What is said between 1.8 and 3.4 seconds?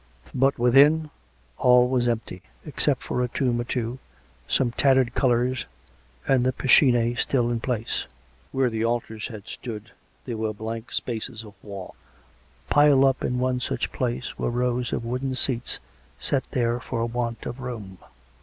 was empty, except for a